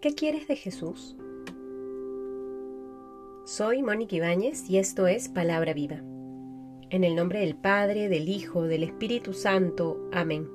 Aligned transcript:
¿Qué 0.00 0.14
quieres 0.14 0.48
de 0.48 0.56
Jesús? 0.56 1.14
Soy 3.44 3.82
Mónica 3.82 4.16
Ibáñez 4.16 4.70
y 4.70 4.78
esto 4.78 5.06
es 5.06 5.28
Palabra 5.28 5.74
Viva. 5.74 6.02
En 6.88 7.04
el 7.04 7.14
nombre 7.14 7.40
del 7.40 7.54
Padre, 7.54 8.08
del 8.08 8.30
Hijo, 8.30 8.62
del 8.62 8.82
Espíritu 8.82 9.34
Santo. 9.34 10.08
Amén. 10.10 10.48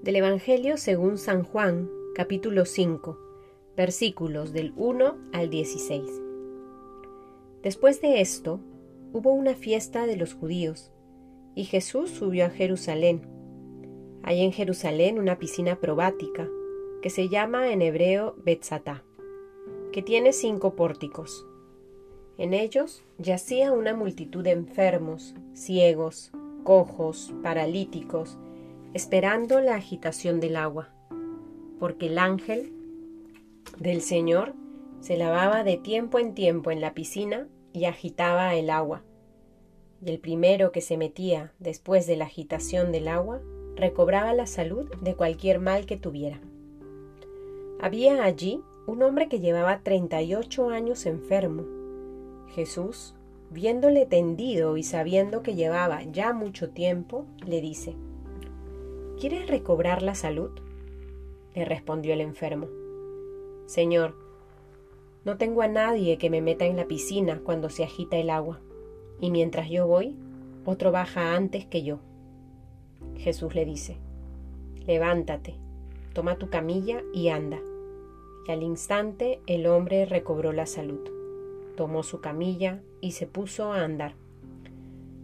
Del 0.00 0.16
Evangelio 0.16 0.78
según 0.78 1.18
San 1.18 1.42
Juan, 1.42 1.90
capítulo 2.14 2.64
5, 2.64 3.18
versículos 3.76 4.54
del 4.54 4.72
1 4.76 5.18
al 5.34 5.50
16. 5.50 6.02
Después 7.62 8.00
de 8.00 8.22
esto, 8.22 8.60
hubo 9.12 9.34
una 9.34 9.56
fiesta 9.56 10.06
de 10.06 10.16
los 10.16 10.32
judíos, 10.32 10.90
y 11.54 11.64
Jesús 11.64 12.08
subió 12.08 12.46
a 12.46 12.50
Jerusalén. 12.50 13.28
Hay 14.22 14.40
en 14.40 14.52
Jerusalén 14.52 15.18
una 15.18 15.38
piscina 15.38 15.78
probática, 15.78 16.48
que 17.02 17.10
se 17.10 17.28
llama 17.28 17.72
en 17.72 17.82
hebreo 17.82 18.34
Betzatá, 18.44 19.04
que 19.92 20.02
tiene 20.02 20.32
cinco 20.32 20.74
pórticos. 20.74 21.46
En 22.36 22.54
ellos 22.54 23.04
yacía 23.18 23.72
una 23.72 23.94
multitud 23.94 24.44
de 24.44 24.52
enfermos, 24.52 25.34
ciegos, 25.54 26.32
cojos, 26.64 27.32
paralíticos, 27.42 28.38
esperando 28.94 29.60
la 29.60 29.76
agitación 29.76 30.40
del 30.40 30.56
agua, 30.56 30.90
porque 31.78 32.06
el 32.06 32.18
ángel 32.18 32.72
del 33.78 34.00
Señor 34.00 34.54
se 35.00 35.16
lavaba 35.16 35.62
de 35.64 35.76
tiempo 35.76 36.18
en 36.18 36.34
tiempo 36.34 36.70
en 36.70 36.80
la 36.80 36.94
piscina 36.94 37.48
y 37.72 37.84
agitaba 37.84 38.54
el 38.54 38.70
agua. 38.70 39.04
Y 40.04 40.10
el 40.10 40.18
primero 40.18 40.72
que 40.72 40.80
se 40.80 40.96
metía 40.96 41.52
después 41.58 42.06
de 42.06 42.16
la 42.16 42.24
agitación 42.24 42.92
del 42.92 43.08
agua 43.08 43.40
recobraba 43.76 44.32
la 44.32 44.46
salud 44.46 44.90
de 45.00 45.14
cualquier 45.14 45.60
mal 45.60 45.86
que 45.86 45.96
tuviera. 45.96 46.40
Había 47.80 48.24
allí 48.24 48.62
un 48.86 49.02
hombre 49.02 49.28
que 49.28 49.38
llevaba 49.38 49.80
38 49.80 50.70
años 50.70 51.06
enfermo. 51.06 51.64
Jesús, 52.48 53.14
viéndole 53.50 54.04
tendido 54.04 54.76
y 54.76 54.82
sabiendo 54.82 55.42
que 55.42 55.54
llevaba 55.54 56.02
ya 56.02 56.32
mucho 56.32 56.70
tiempo, 56.70 57.26
le 57.46 57.60
dice, 57.60 57.94
¿Quieres 59.20 59.46
recobrar 59.46 60.02
la 60.02 60.14
salud? 60.14 60.50
Le 61.54 61.64
respondió 61.64 62.14
el 62.14 62.20
enfermo. 62.20 62.66
Señor, 63.66 64.14
no 65.24 65.36
tengo 65.36 65.62
a 65.62 65.68
nadie 65.68 66.18
que 66.18 66.30
me 66.30 66.40
meta 66.40 66.64
en 66.64 66.76
la 66.76 66.86
piscina 66.86 67.40
cuando 67.44 67.68
se 67.68 67.84
agita 67.84 68.16
el 68.16 68.30
agua, 68.30 68.60
y 69.20 69.30
mientras 69.30 69.68
yo 69.68 69.86
voy, 69.86 70.16
otro 70.64 70.90
baja 70.90 71.36
antes 71.36 71.64
que 71.64 71.82
yo. 71.82 72.00
Jesús 73.16 73.54
le 73.54 73.64
dice, 73.64 73.98
Levántate, 74.86 75.56
toma 76.18 76.34
tu 76.34 76.50
camilla 76.50 77.04
y 77.12 77.28
anda. 77.28 77.60
Y 78.44 78.50
al 78.50 78.64
instante 78.64 79.40
el 79.46 79.68
hombre 79.68 80.04
recobró 80.04 80.52
la 80.52 80.66
salud. 80.66 80.98
Tomó 81.76 82.02
su 82.02 82.20
camilla 82.20 82.82
y 83.00 83.12
se 83.12 83.28
puso 83.28 83.72
a 83.72 83.84
andar. 83.84 84.14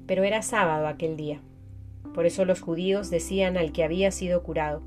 Pero 0.06 0.22
era 0.22 0.40
sábado 0.42 0.86
aquel 0.86 1.16
día. 1.16 1.40
Por 2.14 2.26
eso 2.26 2.44
los 2.44 2.60
judíos 2.60 3.10
decían 3.10 3.56
al 3.56 3.72
que 3.72 3.82
había 3.82 4.12
sido 4.12 4.44
curado, 4.44 4.82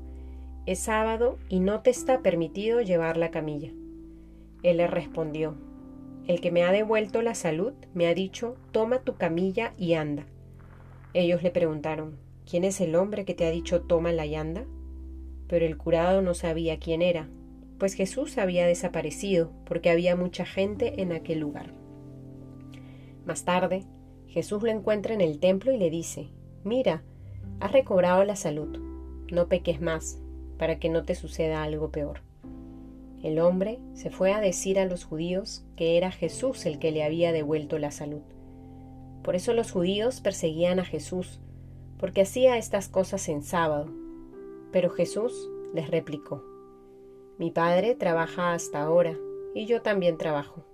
es 0.64 0.78
sábado 0.78 1.36
y 1.50 1.60
no 1.60 1.82
te 1.82 1.90
está 1.90 2.22
permitido 2.22 2.80
llevar 2.80 3.18
la 3.18 3.30
camilla. 3.30 3.70
Él 4.62 4.78
le 4.78 4.86
respondió, 4.86 5.56
el 6.26 6.40
que 6.40 6.50
me 6.50 6.62
ha 6.62 6.72
devuelto 6.72 7.20
la 7.20 7.34
salud 7.34 7.74
me 7.92 8.06
ha 8.06 8.14
dicho, 8.14 8.56
toma 8.72 9.00
tu 9.00 9.16
camilla 9.16 9.74
y 9.76 9.92
anda. 9.92 10.24
Ellos 11.12 11.42
le 11.42 11.50
preguntaron, 11.50 12.16
¿quién 12.50 12.64
es 12.64 12.80
el 12.80 12.94
hombre 12.94 13.26
que 13.26 13.34
te 13.34 13.44
ha 13.44 13.50
dicho 13.50 13.82
toma 13.82 14.10
la 14.10 14.24
y 14.24 14.36
anda? 14.36 14.64
Pero 15.48 15.66
el 15.66 15.76
curado 15.76 16.22
no 16.22 16.34
sabía 16.34 16.78
quién 16.78 17.02
era, 17.02 17.28
pues 17.78 17.94
Jesús 17.94 18.38
había 18.38 18.66
desaparecido 18.66 19.52
porque 19.64 19.90
había 19.90 20.16
mucha 20.16 20.44
gente 20.44 21.00
en 21.00 21.12
aquel 21.12 21.40
lugar. 21.40 21.72
Más 23.24 23.44
tarde, 23.44 23.84
Jesús 24.26 24.62
lo 24.62 24.70
encuentra 24.70 25.14
en 25.14 25.20
el 25.20 25.38
templo 25.38 25.72
y 25.72 25.78
le 25.78 25.90
dice, 25.90 26.28
Mira, 26.64 27.02
has 27.60 27.72
recobrado 27.72 28.24
la 28.24 28.36
salud, 28.36 28.78
no 29.30 29.48
peques 29.48 29.80
más, 29.80 30.20
para 30.58 30.78
que 30.78 30.88
no 30.88 31.04
te 31.04 31.14
suceda 31.14 31.62
algo 31.62 31.90
peor. 31.90 32.20
El 33.22 33.40
hombre 33.40 33.78
se 33.94 34.10
fue 34.10 34.32
a 34.32 34.40
decir 34.40 34.78
a 34.78 34.84
los 34.84 35.04
judíos 35.04 35.64
que 35.76 35.96
era 35.96 36.10
Jesús 36.10 36.66
el 36.66 36.78
que 36.78 36.92
le 36.92 37.02
había 37.02 37.32
devuelto 37.32 37.78
la 37.78 37.90
salud. 37.90 38.22
Por 39.22 39.34
eso 39.34 39.54
los 39.54 39.72
judíos 39.72 40.20
perseguían 40.20 40.78
a 40.78 40.84
Jesús, 40.84 41.40
porque 41.98 42.22
hacía 42.22 42.56
estas 42.58 42.88
cosas 42.88 43.28
en 43.28 43.42
sábado. 43.42 43.90
Pero 44.72 44.90
Jesús 44.90 45.50
les 45.74 45.90
replicó, 45.90 46.44
mi 47.38 47.50
padre 47.50 47.94
trabaja 47.94 48.52
hasta 48.52 48.82
ahora, 48.82 49.16
y 49.54 49.66
yo 49.66 49.80
también 49.80 50.18
trabajo. 50.18 50.64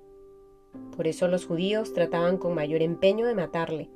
Por 0.97 1.07
eso 1.07 1.29
los 1.29 1.47
judíos 1.47 1.93
trataban 1.93 2.39
con 2.39 2.55
mayor 2.55 2.83
empeño 2.83 3.27
de 3.27 3.35
matarle, 3.35 3.91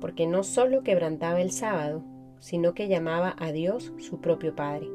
porque 0.00 0.26
no 0.26 0.44
solo 0.44 0.82
quebrantaba 0.82 1.40
el 1.40 1.50
sábado, 1.50 2.02
sino 2.38 2.74
que 2.74 2.88
llamaba 2.88 3.34
a 3.38 3.52
Dios 3.52 3.92
su 3.98 4.20
propio 4.20 4.54
Padre, 4.54 4.90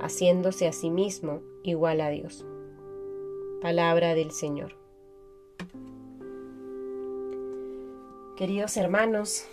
haciéndose 0.00 0.66
a 0.66 0.72
sí 0.72 0.90
mismo 0.90 1.42
igual 1.62 2.00
a 2.00 2.08
Dios. 2.08 2.46
Palabra 3.60 4.14
del 4.14 4.30
Señor. 4.30 4.76
Queridos 8.36 8.78
hermanos, 8.78 9.44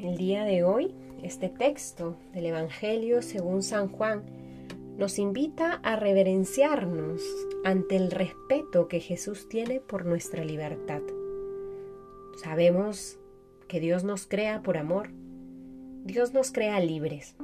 el 0.00 0.16
día 0.16 0.44
de 0.44 0.64
hoy, 0.64 0.94
este 1.22 1.48
texto 1.48 2.16
del 2.32 2.46
Evangelio 2.46 3.22
según 3.22 3.62
San 3.62 3.88
Juan 3.88 4.24
nos 4.96 5.18
invita 5.18 5.74
a 5.82 5.96
reverenciarnos 5.96 7.22
ante 7.64 7.96
el 7.96 8.10
respeto 8.10 8.88
que 8.88 9.00
Jesús 9.00 9.48
tiene 9.48 9.80
por 9.80 10.06
nuestra 10.06 10.44
libertad. 10.44 11.02
Sabemos 12.42 13.18
que 13.68 13.80
Dios 13.80 14.04
nos 14.04 14.26
crea 14.26 14.62
por 14.62 14.78
amor, 14.78 15.10
Dios 16.04 16.32
nos 16.32 16.52
crea 16.52 16.80
libres 16.80 17.34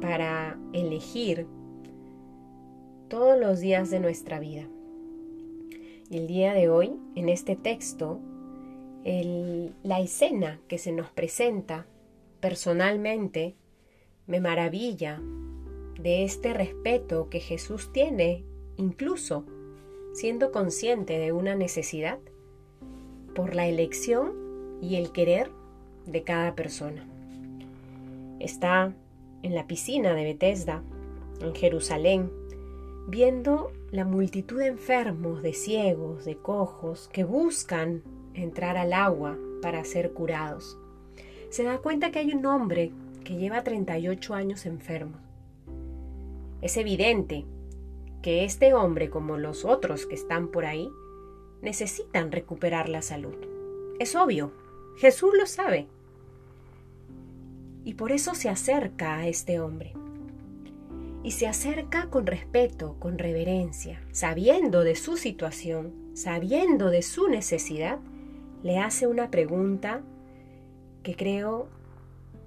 para 0.00 0.58
elegir 0.72 1.46
todos 3.08 3.38
los 3.38 3.60
días 3.60 3.90
de 3.90 4.00
nuestra 4.00 4.40
vida. 4.40 4.66
Y 6.08 6.18
el 6.18 6.26
día 6.26 6.54
de 6.54 6.68
hoy, 6.68 6.96
en 7.16 7.28
este 7.28 7.56
texto, 7.56 8.20
la 9.04 10.00
escena 10.00 10.60
que 10.68 10.78
se 10.78 10.92
nos 10.92 11.10
presenta 11.10 11.86
personalmente 12.46 13.56
me 14.28 14.38
maravilla 14.38 15.20
de 15.98 16.22
este 16.22 16.54
respeto 16.54 17.28
que 17.28 17.40
Jesús 17.40 17.90
tiene, 17.92 18.44
incluso 18.76 19.44
siendo 20.12 20.52
consciente 20.52 21.18
de 21.18 21.32
una 21.32 21.56
necesidad, 21.56 22.20
por 23.34 23.56
la 23.56 23.66
elección 23.66 24.78
y 24.80 24.94
el 24.94 25.10
querer 25.10 25.50
de 26.06 26.22
cada 26.22 26.54
persona. 26.54 27.04
Está 28.38 28.94
en 29.42 29.56
la 29.56 29.66
piscina 29.66 30.14
de 30.14 30.22
Bethesda, 30.22 30.84
en 31.40 31.52
Jerusalén, 31.52 32.30
viendo 33.08 33.72
la 33.90 34.04
multitud 34.04 34.60
de 34.60 34.68
enfermos, 34.68 35.42
de 35.42 35.52
ciegos, 35.52 36.24
de 36.24 36.36
cojos, 36.36 37.10
que 37.12 37.24
buscan 37.24 38.04
entrar 38.34 38.76
al 38.76 38.92
agua 38.92 39.36
para 39.62 39.84
ser 39.84 40.12
curados. 40.12 40.78
Se 41.56 41.62
da 41.62 41.78
cuenta 41.78 42.10
que 42.10 42.18
hay 42.18 42.34
un 42.34 42.44
hombre 42.44 42.92
que 43.24 43.36
lleva 43.36 43.64
38 43.64 44.34
años 44.34 44.66
enfermo 44.66 45.16
es 46.60 46.76
evidente 46.76 47.46
que 48.22 48.44
este 48.44 48.74
hombre, 48.74 49.08
como 49.08 49.38
los 49.38 49.64
otros 49.64 50.04
que 50.04 50.16
están 50.16 50.48
por 50.48 50.66
ahí, 50.66 50.90
necesitan 51.62 52.30
recuperar 52.30 52.90
la 52.90 53.00
salud. 53.00 53.36
Es 54.00 54.16
obvio, 54.16 54.52
Jesús 54.98 55.30
lo 55.38 55.46
sabe. 55.46 55.86
Y 57.84 57.94
por 57.94 58.12
eso 58.12 58.34
se 58.34 58.48
acerca 58.48 59.16
a 59.16 59.26
este 59.26 59.58
hombre. 59.58 59.94
Y 61.22 61.30
se 61.30 61.46
acerca 61.46 62.10
con 62.10 62.26
respeto, 62.26 62.96
con 62.98 63.16
reverencia, 63.16 64.02
sabiendo 64.12 64.82
de 64.82 64.94
su 64.94 65.16
situación, 65.16 66.10
sabiendo 66.14 66.90
de 66.90 67.00
su 67.00 67.28
necesidad, 67.28 67.98
le 68.62 68.78
hace 68.78 69.06
una 69.06 69.30
pregunta 69.30 70.02
que 71.06 71.14
creo 71.14 71.68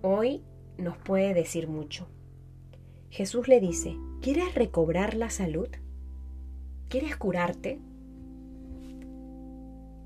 hoy 0.01 0.43
nos 0.77 0.97
puede 0.97 1.33
decir 1.33 1.69
mucho. 1.69 2.09
Jesús 3.09 3.47
le 3.47 3.61
dice, 3.61 3.95
¿quieres 4.21 4.53
recobrar 4.53 5.13
la 5.13 5.29
salud? 5.29 5.69
¿Quieres 6.89 7.15
curarte? 7.15 7.79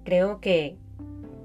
Creo 0.04 0.40
que 0.40 0.78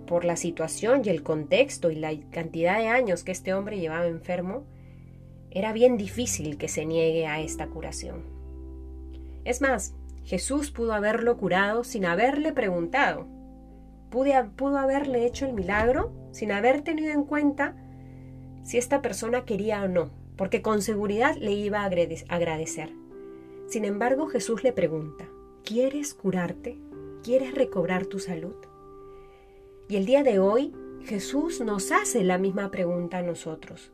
por 0.07 0.27
la 0.27 0.37
situación 0.37 1.01
y 1.03 1.09
el 1.09 1.23
contexto 1.23 1.91
y 1.91 1.95
la 1.95 2.13
cantidad 2.29 2.77
de 2.77 2.89
años 2.89 3.25
que 3.25 3.33
este 3.33 3.55
hombre 3.55 3.81
llevaba 3.81 4.07
enfermo, 4.07 4.67
era 5.51 5.73
bien 5.73 5.97
difícil 5.97 6.59
que 6.59 6.69
se 6.69 6.85
niegue 6.85 7.27
a 7.27 7.41
esta 7.41 7.69
curación. 7.69 8.25
Es 9.47 9.63
más, 9.63 9.95
Jesús 10.25 10.71
pudo 10.71 10.93
haberlo 10.93 11.39
curado 11.39 11.85
sin 11.85 12.05
haberle 12.05 12.53
preguntado. 12.53 13.27
Pudo 14.11 14.79
haberle 14.79 15.27
hecho 15.27 15.47
el 15.47 15.53
milagro 15.53 16.13
sin 16.33 16.53
haber 16.53 16.83
tenido 16.83 17.13
en 17.13 17.25
cuenta 17.25 17.77
si 18.63 18.79
esta 18.79 19.03
persona 19.03 19.45
quería 19.45 19.83
o 19.83 19.89
no 19.89 20.11
porque 20.39 20.63
con 20.63 20.81
seguridad 20.81 21.37
le 21.37 21.53
iba 21.53 21.81
a 21.83 21.85
agradecer. 21.85 22.95
Sin 23.67 23.85
embargo, 23.85 24.29
Jesús 24.29 24.63
le 24.63 24.73
pregunta, 24.73 25.29
¿quieres 25.65 26.15
curarte? 26.15 26.79
¿Quieres 27.25 27.55
recobrar 27.55 28.07
tu 28.07 28.21
salud? 28.21 28.55
Y 29.89 29.97
el 29.97 30.07
día 30.07 30.23
de 30.23 30.39
hoy 30.39 30.73
Jesús 31.05 31.61
nos 31.61 31.91
hace 31.91 32.23
la 32.23 32.39
misma 32.39 32.71
pregunta 32.71 33.19
a 33.19 33.23
nosotros. 33.23 33.93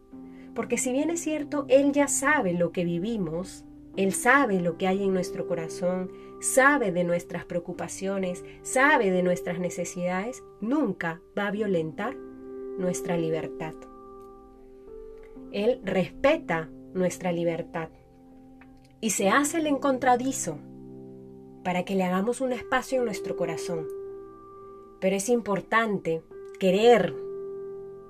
Porque 0.54 0.76
si 0.76 0.92
bien 0.92 1.10
es 1.10 1.20
cierto, 1.20 1.64
Él 1.68 1.92
ya 1.92 2.08
sabe 2.08 2.52
lo 2.52 2.72
que 2.72 2.84
vivimos, 2.84 3.64
Él 3.96 4.12
sabe 4.12 4.60
lo 4.60 4.76
que 4.76 4.88
hay 4.88 5.04
en 5.04 5.12
nuestro 5.12 5.46
corazón, 5.46 6.10
sabe 6.40 6.90
de 6.90 7.04
nuestras 7.04 7.44
preocupaciones, 7.44 8.44
sabe 8.62 9.10
de 9.10 9.22
nuestras 9.22 9.60
necesidades, 9.60 10.42
nunca 10.60 11.20
va 11.38 11.46
a 11.48 11.52
violentar 11.52 12.16
nuestra 12.78 13.16
libertad. 13.16 13.74
Él 15.52 15.80
respeta 15.84 16.68
nuestra 16.92 17.30
libertad 17.30 17.88
y 19.00 19.10
se 19.10 19.28
hace 19.28 19.58
el 19.58 19.68
encontradizo 19.68 20.58
para 21.62 21.84
que 21.84 21.94
le 21.94 22.02
hagamos 22.02 22.40
un 22.40 22.52
espacio 22.52 22.98
en 22.98 23.04
nuestro 23.04 23.36
corazón. 23.36 23.86
Pero 25.00 25.14
es 25.14 25.28
importante 25.28 26.22
querer 26.58 27.14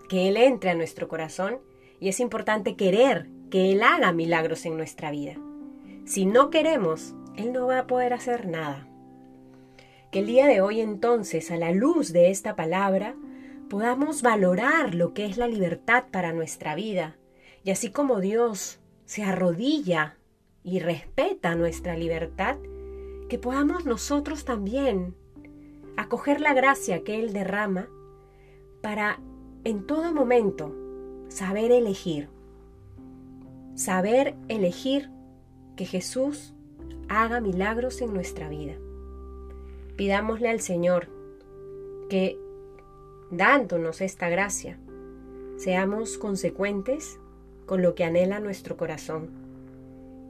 que 0.08 0.28
Él 0.28 0.36
entre 0.38 0.70
a 0.70 0.75
nuestro 0.75 1.08
corazón 1.08 1.58
y 2.00 2.08
es 2.08 2.20
importante 2.20 2.76
querer 2.76 3.28
que 3.50 3.72
Él 3.72 3.82
haga 3.82 4.12
milagros 4.12 4.64
en 4.64 4.76
nuestra 4.76 5.10
vida. 5.10 5.36
Si 6.04 6.26
no 6.26 6.50
queremos, 6.50 7.14
Él 7.34 7.52
no 7.52 7.66
va 7.66 7.80
a 7.80 7.86
poder 7.86 8.12
hacer 8.12 8.46
nada. 8.46 8.86
Que 10.12 10.18
el 10.18 10.26
día 10.26 10.46
de 10.46 10.60
hoy 10.60 10.80
entonces, 10.80 11.50
a 11.50 11.56
la 11.56 11.72
luz 11.72 12.12
de 12.12 12.30
esta 12.30 12.54
palabra, 12.54 13.14
podamos 13.70 14.20
valorar 14.20 14.94
lo 14.94 15.14
que 15.14 15.24
es 15.24 15.38
la 15.38 15.48
libertad 15.48 16.04
para 16.10 16.34
nuestra 16.34 16.74
vida. 16.74 17.16
Y 17.64 17.70
así 17.70 17.90
como 17.90 18.20
Dios 18.20 18.80
se 19.06 19.22
arrodilla 19.22 20.18
y 20.62 20.78
respeta 20.78 21.54
nuestra 21.54 21.96
libertad, 21.96 22.58
que 23.30 23.38
podamos 23.38 23.86
nosotros 23.86 24.44
también 24.44 25.14
acoger 25.96 26.42
la 26.42 26.52
gracia 26.52 27.02
que 27.02 27.18
Él 27.18 27.32
derrama 27.32 27.88
para 28.82 29.20
en 29.64 29.86
todo 29.86 30.12
momento 30.12 30.74
saber 31.28 31.72
elegir. 31.72 32.28
Saber 33.74 34.34
elegir 34.48 35.10
que 35.76 35.86
Jesús 35.86 36.54
haga 37.08 37.40
milagros 37.40 38.00
en 38.00 38.12
nuestra 38.12 38.48
vida. 38.48 38.74
Pidámosle 39.96 40.48
al 40.48 40.60
Señor 40.60 41.08
que, 42.08 42.38
dándonos 43.30 44.00
esta 44.00 44.28
gracia, 44.28 44.78
seamos 45.56 46.18
consecuentes 46.18 47.18
con 47.66 47.82
lo 47.82 47.94
que 47.94 48.04
anhela 48.04 48.40
nuestro 48.40 48.76
corazón 48.76 49.30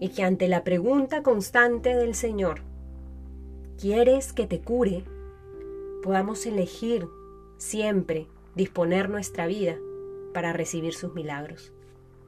y 0.00 0.10
que 0.10 0.22
ante 0.22 0.48
la 0.48 0.64
pregunta 0.64 1.22
constante 1.22 1.94
del 1.94 2.14
Señor, 2.14 2.60
¿quieres 3.78 4.32
que 4.32 4.46
te 4.46 4.60
cure? 4.60 5.04
podamos 6.04 6.44
elegir 6.44 7.08
siempre 7.56 8.26
disponer 8.54 9.08
nuestra 9.08 9.46
vida 9.46 9.78
para 10.34 10.52
recibir 10.52 10.92
sus 10.92 11.14
milagros. 11.14 11.72